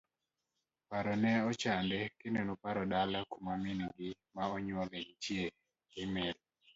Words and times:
Paro 0.89 1.13
ne 1.21 1.31
ochande 1.49 1.99
kendo 2.19 2.41
noparo 2.47 2.81
dala 2.91 3.19
kuma 3.31 3.53
min 3.63 3.79
gi 3.97 4.09
ma 4.35 4.43
onyuole 4.55 4.97
nitie, 5.07 5.43
Emali. 6.01 6.41